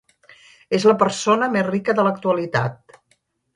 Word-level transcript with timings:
És 0.77 0.87
la 0.91 0.95
persona 1.03 1.51
més 1.57 1.69
rica 1.69 1.97
de 2.01 2.07
l’actualitat. 2.09 3.01